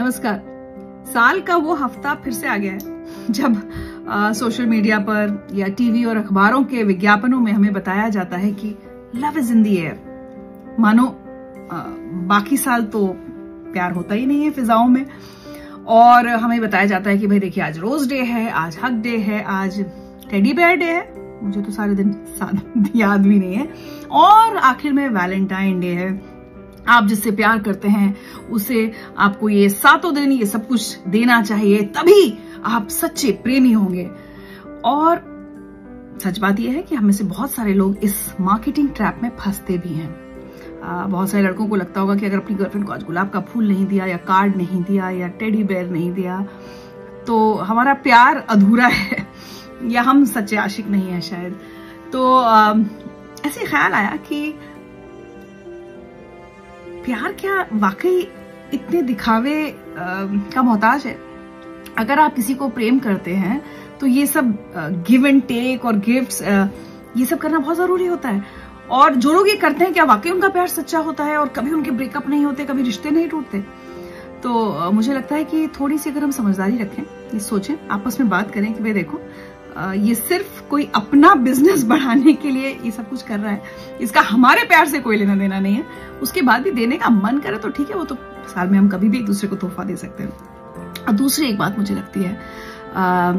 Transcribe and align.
नमस्कार। 0.00 0.42
साल 1.06 1.40
का 1.40 1.56
वो 1.56 1.74
हफ़्ता 1.74 2.14
फिर 2.14 2.32
से 2.32 2.48
आ 2.48 2.56
गया 2.56 2.72
है 2.72 2.78
जब 3.30 3.70
आ, 4.08 4.32
सोशल 4.32 4.66
मीडिया 4.66 4.98
पर 4.98 5.48
या 5.54 5.68
टीवी 5.68 6.04
और 6.04 6.16
अखबारों 6.16 6.64
के 6.64 6.82
विज्ञापनों 6.82 7.40
में 7.40 7.52
हमें 7.52 7.72
बताया 7.72 8.08
जाता 8.08 8.36
है 8.36 8.52
कि 8.52 8.74
love 9.16 9.38
is 9.38 9.52
in 9.52 9.62
the 9.62 9.76
air 9.76 10.76
मानो 10.80 11.06
आ, 11.06 11.78
बाकी 12.26 12.56
साल 12.56 12.82
तो 12.84 13.06
प्यार 13.72 13.92
होता 13.92 14.14
ही 14.14 14.26
नहीं 14.26 14.44
है 14.44 14.50
फिजाओं 14.50 14.88
में। 14.88 15.06
और 15.86 16.28
हमें 16.28 16.60
बताया 16.60 16.84
जाता 16.84 17.10
है 17.10 17.18
कि 17.18 17.26
भाई 17.26 17.38
देखिए 17.38 17.64
आज 17.64 17.78
रोज 17.78 18.08
डे 18.08 18.22
है 18.22 18.50
आज 18.50 18.78
हक 18.84 18.92
डे 18.92 19.16
है 19.18 19.42
आज 19.42 19.84
टेडी 20.30 20.52
बेयर 20.52 20.76
डे 20.76 20.84
है। 20.84 21.20
मुझे 21.42 21.62
तो 21.62 21.72
सारे 21.72 21.94
दिन 21.94 22.90
याद 22.96 23.20
भी 23.20 23.38
नहीं 23.38 23.54
है। 23.54 23.68
और 24.10 24.56
आखिर 24.56 24.92
में 24.92 25.08
वैलेंटाइन 25.08 25.80
डे 25.80 25.94
है। 25.94 26.29
आप 26.90 27.06
जिससे 27.06 27.30
प्यार 27.30 27.58
करते 27.58 27.88
हैं 27.88 28.16
उसे 28.50 28.90
आपको 29.18 29.48
ये 29.48 29.68
सातों 29.68 30.14
दिन 30.14 30.32
ये 30.32 30.46
सब 30.46 30.66
कुछ 30.68 30.98
देना 31.08 31.42
चाहिए 31.42 31.82
तभी 31.96 32.38
आप 32.64 32.88
सच्चे 32.88 33.32
प्रेमी 33.42 33.72
होंगे। 33.72 34.08
और 34.84 35.28
सच 36.24 36.38
बात 36.38 36.60
यह 36.60 36.72
है 36.72 36.82
कि 36.82 36.94
हमें 36.94 37.12
से 37.12 37.24
बहुत 37.24 37.50
सारे 37.50 37.74
लोग 37.74 37.96
इस 37.96 38.16
मार्केटिंग 38.40 38.88
ट्रैप 38.88 39.20
में 39.22 39.30
फंसते 39.38 39.78
भी 39.78 39.94
हैं। 39.94 40.08
आ, 40.82 41.06
बहुत 41.06 41.30
सारे 41.30 41.44
लड़कों 41.44 41.66
को 41.68 41.76
लगता 41.76 42.00
होगा 42.00 42.14
कि 42.14 42.26
अगर 42.26 42.36
अपनी 42.36 42.56
गर्लफ्रेंड 42.56 42.86
को 42.86 42.92
आज 42.92 43.02
गुलाब 43.02 43.30
का 43.30 43.40
फूल 43.40 43.68
नहीं 43.68 43.86
दिया 43.86 44.06
या 44.06 44.16
कार्ड 44.26 44.56
नहीं 44.56 44.82
दिया 44.82 45.10
या 45.10 45.28
टेडी 45.28 45.64
बेयर 45.64 45.90
नहीं 45.90 46.12
दिया 46.12 46.40
तो 47.26 47.54
हमारा 47.54 47.94
प्यार 47.94 48.36
अधूरा 48.50 48.86
है 48.86 49.26
या 49.88 50.02
हम 50.02 50.24
सच्चे 50.24 50.56
आशिक 50.56 50.88
नहीं 50.88 51.08
है 51.08 51.20
शायद। 51.20 51.56
तो 52.12 52.34
आ, 52.36 52.74
ऐसे 53.46 53.64
ख्याल 53.64 53.92
आया 53.92 54.16
कि 54.28 54.54
प्यार 57.04 57.32
क्या 57.32 57.66
वाकई 57.72 58.18
इतने 58.74 59.02
दिखावे 59.02 59.64
आ, 59.64 59.74
का 60.54 60.62
मोहताज 60.62 61.06
है? 61.06 61.16
अगर 61.98 62.18
आप 62.18 62.34
किसी 62.34 62.54
को 62.54 62.68
प्रेम 62.68 62.98
करते 62.98 63.34
हैं 63.34 63.60
तो 64.00 64.06
ये 64.06 64.26
सब 64.26 64.54
गिव 65.08 65.26
एंड 65.26 65.42
टेक 65.42 65.84
और 65.84 65.96
गिफ्ट्स 65.98 66.42
ये 66.42 67.24
सब 67.26 67.38
करना 67.38 67.58
बहुत 67.58 67.76
ज़रूरी 67.76 68.06
होता 68.06 68.28
है। 68.28 68.44
और 68.90 69.14
जो 69.14 69.32
लोग 69.32 69.48
ये 69.48 69.56
करते 69.56 69.84
हैं 69.84 69.92
क्या 69.92 70.04
वाकई 70.04 70.30
उनका 70.30 70.48
प्यार 70.48 70.68
सच्चा 70.68 70.98
होता 70.98 71.24
है 71.24 71.36
और 71.36 71.48
कभी 71.48 71.72
उनके 71.72 71.90
ब्रेकअप 71.90 72.28
नहीं 72.28 72.44
होते 72.44 72.64
कभी 72.64 72.82
रिश्ते 72.82 73.10
नहीं 73.10 73.28
टूटते? 73.28 73.60
तो 74.42 74.90
मुझे 74.92 75.12
लगता 75.12 75.36
है 75.36 75.44
कि 75.44 75.66
थोड़ी 75.80 75.98
सी 75.98 76.10
अगर 76.10 76.24
हम 76.24 76.30
समझदारी 76.30 76.76
रखें 76.78 77.02
ये 77.02 77.40
सोचें 77.40 77.74
आपस 77.90 78.20
में 78.20 78.28
बात 78.28 78.50
करें 78.50 78.72
कि 78.74 78.82
भाई 78.82 78.92
देखो 78.92 79.20
ये 79.76 80.14
सिर्फ़ 80.14 80.62
कोई 80.68 80.88
अपना 80.94 81.34
बिज़नेस 81.36 81.84
बढ़ाने 81.84 82.32
के 82.34 82.50
लिए 82.50 82.70
ये 82.84 82.90
सब 82.90 83.08
कुछ 83.10 83.22
कर 83.22 83.38
रहा 83.38 83.52
है। 83.52 83.62
इसका 84.00 84.20
हमारे 84.20 84.64
प्यार 84.64 84.86
से 84.86 84.98
कोई 85.00 85.16
लेना 85.16 85.36
देना 85.36 85.60
नहीं 85.60 85.74
है। 85.74 85.84
उसके 86.22 86.42
बाद 86.42 86.62
भी 86.62 86.70
देने 86.70 86.96
का 86.96 87.08
मन 87.10 87.38
करे 87.38 87.58
तो 87.58 87.68
ठीक 87.70 87.90
है 87.90 87.96
वो 87.96 88.04
तो 88.04 88.16
साल 88.48 88.68
में 88.68 88.78
हम 88.78 88.88
कभी 88.88 89.08
भी 89.08 89.18
एक 89.18 89.26
दूसरे 89.26 89.48
को 89.48 89.56
तोहफा 89.56 89.84
दे 89.84 89.96
सकते 89.96 90.22
हैं। 90.22 90.30
और 91.00 91.12
दूसरी 91.12 91.48
एक 91.48 91.58
बात 91.58 91.78
मुझे 91.78 91.94
लगती 91.94 92.22
है 92.22 92.36
आ, 92.94 93.34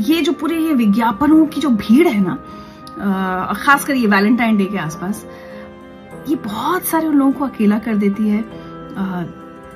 ये 0.00 0.20
जो 0.22 0.32
पूरे 0.32 0.58
ये 0.58 0.72
विज्ञापनों 0.74 1.44
की 1.46 1.60
जो 1.60 1.70
भीड़ 1.70 2.06
है 2.08 2.20
ना 2.20 3.54
खासकर 3.58 3.94
ये 3.94 4.06
वैलेंटाइन 4.06 4.56
डे 4.56 4.64
के 4.64 4.78
आसपास 4.78 5.24
ये 6.28 6.36
बहुत 6.36 6.84
सारे 6.84 7.08
लोगों 7.08 7.32
को 7.32 7.44
अकेला 7.44 7.78
कर 7.78 7.96
देती 7.96 8.28
है। 8.28 8.40
आ, 8.40 9.22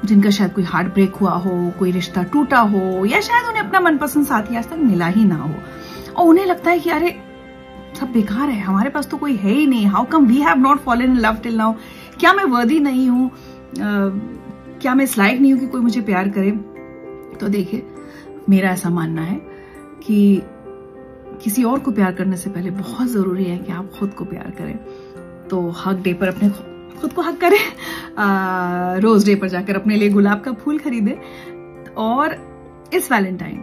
जिनका 0.05 0.31
शायद 0.31 0.53
कोई 0.53 0.65
हार्ट 0.65 0.93
ब्रेक 0.95 1.15
हुआ 1.15 1.33
हो, 1.33 1.73
कोई 1.79 1.91
रिश्ता 1.93 2.23
टूटा 2.23 2.59
हो, 2.59 3.05
या 3.05 3.21
शायद 3.21 3.47
उन्हें 3.47 3.63
अपना 3.63 3.81
मनपसंद 3.81 4.27
साथी 4.27 4.57
आज 4.57 4.69
तक 4.69 4.79
मिला 4.79 5.07
ही 5.07 5.25
ना 5.25 5.37
हो। 5.37 5.55
और 6.17 6.29
उन्हें 6.29 6.47
लगता 6.47 6.71
है 6.71 6.79
कि 6.79 6.91
अरे, 6.91 7.11
सब 8.01 8.13
बेकार 8.13 8.49
है, 8.49 8.61
हमारे 8.61 8.91
पास 8.91 9.07
तो 9.07 9.17
कोई 9.17 9.37
है 9.37 9.53
ही 9.53 9.67
नहीं। 9.67 9.87
How 9.87 10.05
come 10.05 10.27
we 10.27 10.41
have 10.41 10.59
not 10.59 10.79
follow 10.79 11.05
in 11.05 11.17
love 11.17 11.37
till 11.43 11.57
now 11.57 11.75
क्या 12.19 12.33
मैं 12.33 12.45
वर्दी 12.45 12.79
नहीं 12.81 13.09
हूँ? 13.09 13.31
क्या 13.77 14.95
मैं 14.95 15.07
लायक 15.19 15.41
नहीं 15.41 15.53
हूँ 15.53 15.61
कि 15.61 15.67
कोई 15.67 15.81
मुझे 15.81 16.01
प्यार 16.01 16.29
करे? 16.29 16.51
तो 17.41 17.49
देखिए, 17.49 17.87
मेरा 18.49 18.71
ऐसा 18.71 18.91
मानना 18.91 19.23
है 19.23 19.37
कि 20.03 20.43
किसी 21.45 21.65
और 21.65 21.79
को 21.79 21.91
प्यार 21.91 22.13
करने 22.13 22.37
से 22.37 22.51
पहले 22.51 22.71
बहुत 22.71 23.09
ज़रूरी 23.09 23.45
है 23.45 23.59
कि 23.59 23.73
आप 23.73 23.91
खुद 23.99 24.11
को 24.11 24.25
प्यार 24.25 24.51
करें। 24.51 24.77
तो 25.49 25.69
हक 25.71 25.97
डे 25.97 26.13
पर 26.15 26.29
अपने 26.29 26.49
खुद 26.93 27.13
को 27.13 27.23
हक 27.23 27.39
करें 27.41 27.59
रोज 29.01 29.25
डे 29.27 29.35
पर 29.35 29.49
जाकर 29.49 29.77
अपने 29.77 29.97
लिए 29.97 30.09
गुलाब 30.11 30.41
का 30.41 30.53
फूल 30.55 30.79
खरीदे। 30.79 31.19
और 31.99 32.37
इस 32.95 33.11
वैलेंटाइन, 33.13 33.59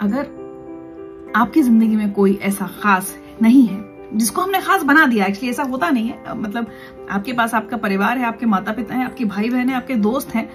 अगर 0.00 0.40
आपकी 1.36 1.62
ज़िंदगी 1.62 1.96
में 1.96 2.12
कोई 2.12 2.38
ऐसा 2.42 2.66
खास 2.82 3.16
नहीं 3.42 3.66
है, 3.66 3.80
जिसको 4.14 4.42
हमने 4.42 4.60
खास 4.60 4.82
बना 4.82 5.04
दिया 5.06 5.26
एक्चुअली 5.26 5.50
ऐसा 5.50 5.62
होता 5.64 5.88
नहीं 5.90 6.08
है 6.08 6.34
मतलब 6.36 6.66
आपके 7.10 7.32
पास 7.32 7.54
आपका 7.54 7.76
परिवार 7.78 8.18
है, 8.18 8.24
आपके 8.24 8.46
माता 8.46 8.72
पिता 8.72 8.94
हैं, 8.94 9.04
आपके 9.04 9.24
भाई 9.26 9.50
बहन 9.50 9.68
है, 9.68 9.76
आपके 9.76 9.94
दोस्त 9.96 10.34
हैं 10.34 10.48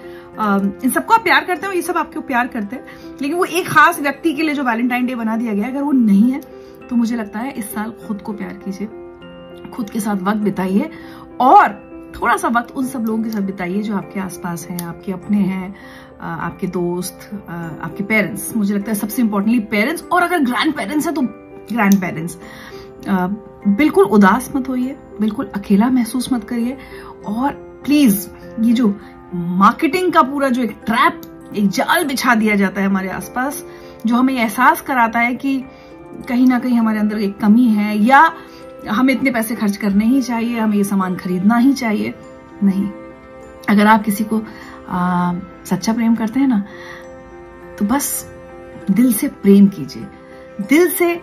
इन 0.84 0.90
सबको 0.90 1.14
आप 1.14 1.22
प्यार 1.22 1.44
करते 1.44 1.66
हो 1.66 1.72
ये 1.72 1.82
सब 1.82 1.96
आपको 1.96 2.20
प्यार 2.22 2.46
करते 2.48 2.76
हैं। 2.76 2.84
लेकिन 3.22 3.36
वो 3.36 3.44
एक 3.44 3.68
खास 3.68 4.00
व्यक्ति 4.00 4.32
के 4.32 4.42
लिए 4.42 4.54
जो 4.54 4.64
वैलेंटाइन 4.64 5.06
डे 5.06 5.14
बना 5.14 5.36
दिया 5.36 5.54
गया 5.54 5.68
अगर 5.68 5.82
वो 5.82 5.92
नहीं 5.94 6.30
है 6.30 6.40
तो 6.88 6.96
मुझे 6.96 7.16
लगता 7.16 7.38
है 7.38 7.52
इस 7.52 7.72
साल 7.74 7.90
खुद 8.06 8.22
को 8.22 8.32
प्यार 8.32 8.52
कीजिए। 8.64 8.88
खुद 9.74 9.90
के 9.90 10.00
साथ 10.00 10.22
वक्त 10.22 10.38
बिताइए 10.38 10.90
और 11.40 11.86
थोड़ा 12.20 12.36
सा 12.36 12.48
वक्त 12.48 12.70
उन 12.76 12.86
सब 12.86 13.04
लोगों 13.04 13.22
के 13.24 13.30
साथ 13.30 13.40
बिताइए 13.40 13.82
जो 13.82 13.96
आपके 13.96 14.20
आसपास 14.20 14.66
हैं, 14.66 14.80
आपके 14.84 15.12
अपने 15.12 15.36
हैं 15.36 15.74
आपके 16.20 16.66
दोस्त 16.66 17.28
आपके 17.50 18.04
पेरेंट्स 18.04 18.56
मुझे 18.56 18.74
लगता 18.74 18.90
है 18.90 18.94
सबसे 18.94 19.22
इंपॉर्टेंटली 19.22 19.60
पेरेंट्स 19.66 20.04
और 20.12 20.22
अगर 20.22 20.38
ग्रैंड 20.38 20.74
पेरेंट्स 20.74 21.06
है 21.06 21.12
तो 21.12 21.22
ग्रैंड 21.72 22.00
पेरेंट्स 22.00 22.38
बिल्कुल 23.68 24.04
उदास 24.04 24.50
मत 24.56 24.68
होइए, 24.68 24.96
बिल्कुल 25.20 25.50
अकेला 25.54 25.90
महसूस 25.90 26.32
मत 26.32 26.44
करिए 26.44 26.76
और 27.26 27.52
प्लीज़ 27.84 28.28
ये 28.60 28.72
जो 28.72 28.94
मार्केटिंग 29.34 30.12
का 30.12 30.22
पूरा 30.22 30.48
जो 30.48 30.62
एक 30.62 30.76
ट्रैप 30.86 31.20
एक 31.56 31.68
जाल 31.68 32.04
बिछा 32.04 32.34
दिया 32.34 32.54
जाता 32.56 32.80
है 32.80 32.86
हमारे 32.86 33.08
आसपास, 33.08 33.64
जो 34.06 34.16
हमें 34.16 34.34
एहसास 34.34 34.80
कराता 34.80 35.20
है 35.20 35.34
कि 35.34 35.58
कहीं 36.28 36.46
ना 36.46 36.58
कहीं 36.58 36.78
हमारे 36.78 36.98
अंदर 36.98 37.18
एक 37.18 37.38
कमी 37.38 37.66
है 37.68 37.96
या 37.98 38.20
हमें 38.86 39.12
इतने 39.14 39.30
पैसे 39.30 39.54
खर्च 39.54 39.76
करने 39.76 40.04
ही 40.04 40.22
चाहिए 40.22 40.58
हमें 40.58 40.76
ये 40.76 40.84
सामान 40.84 41.16
खरीदना 41.16 41.56
ही 41.56 41.72
चाहिए। 41.74 42.14
नहीं। 42.62 42.88
अगर 43.68 43.86
आप 43.86 44.02
किसी 44.02 44.24
को 44.24 44.42
आ, 44.88 45.32
सच्चा 45.64 45.92
प्रेम 45.92 46.14
करते 46.14 46.40
हैं 46.40 46.48
ना 46.48 46.62
तो 47.78 47.84
बस 47.84 48.26
दिल 48.90 49.12
से 49.12 49.28
प्रेम 49.28 49.66
कीजिए। 49.68 50.06
दिल 50.68 50.88
से 50.90 51.14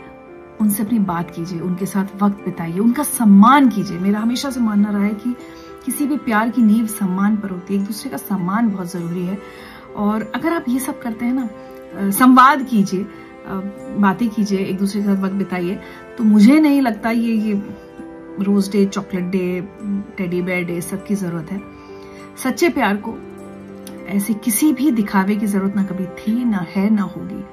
उनसे 0.62 0.84
अपनी 0.84 1.00
बात 1.00 1.32
कीजिए 1.32 1.60
उनके 1.60 1.86
साथ 1.86 2.22
वक्त 2.22 2.44
बिताइए 2.46 2.80
उनका 2.80 3.04
सम्मान 3.04 3.70
कीजिए। 3.70 4.00
मेरा 4.00 4.20
हमेशा 4.20 4.50
से 4.50 4.60
मानना 4.60 4.92
रहा 4.92 5.04
है 5.04 5.14
कि 5.14 5.36
किसी 5.86 6.06
भी 6.06 6.18
प्यार 6.18 6.50
की 6.50 6.62
नींव 6.62 6.86
सम्मान 6.88 7.38
पर 7.38 7.50
होती 7.50 7.74
है। 7.74 7.80
एक 7.82 7.86
दूसरे 7.88 8.12
का 8.12 8.18
सम्मान 8.18 8.70
बहुत 8.70 8.92
ज़रूरी 8.92 9.26
है। 9.26 9.38
और 9.96 10.32
अगर 10.36 10.54
आप 10.54 10.66
ये 10.70 10.80
सब 10.80 11.02
करते 11.02 11.26
हैं 11.26 11.34
ना 11.34 12.10
संवाद 12.12 12.64
कीजिए 12.64 13.06
बातें 13.48 14.28
कीजिए, 14.30 14.60
एक 14.60 14.78
दूसरे 14.78 15.02
के 15.02 15.08
साथ 15.08 15.22
वक्त 15.24 15.34
बिताइए। 15.34 15.80
तो 16.18 16.24
मुझे 16.24 16.60
नहीं 16.60 16.82
लगता 16.82 17.12
ये 17.12 17.34
ये 17.34 17.54
rose 18.40 18.72
day, 18.72 18.86
chocolate 18.86 19.24
day, 19.24 19.62
teddy 20.18 20.42
bear 20.42 20.64
day, 20.64 20.80
सबकी 20.82 21.16
ज़रूरत 21.16 21.52
है। 21.52 21.62
सच्चे 22.44 22.70
प्यार 22.70 22.98
को 22.98 23.18
ऐसे 24.08 24.34
किसी 24.34 24.72
भी 24.74 24.92
दिखावे 24.92 25.36
की 25.36 25.46
ज़रूरत 25.46 25.76
ना 25.76 25.84
कभी 25.84 26.06
थी, 26.06 26.44
ना 26.46 26.66
है, 26.70 26.90
ना 26.90 27.02
होगी। 27.02 27.44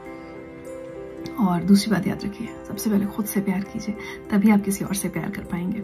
और 1.41 1.63
दूसरी 1.63 1.91
बात 1.93 2.07
याद 2.07 2.25
रखिए, 2.25 2.49
सबसे 2.69 2.91
पहले 2.91 3.07
खुद 3.07 3.25
से 3.25 3.41
प्यार 3.41 3.61
कीजिए, 3.63 3.95
तभी 4.31 4.51
आप 4.51 4.63
किसी 4.63 4.85
और 4.85 4.95
से 4.95 5.09
प्यार 5.09 5.31
कर 5.31 5.43
पाएँगे। 5.43 5.81